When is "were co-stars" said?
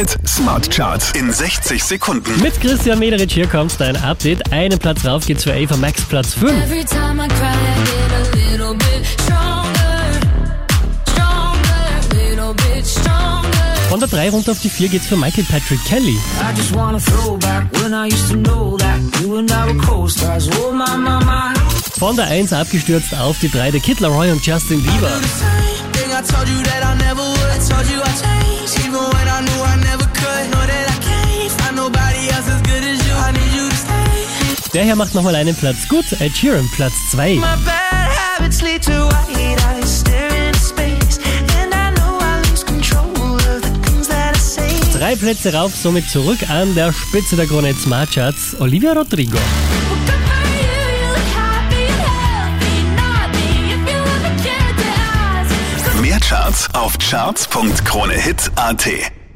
19.66-20.48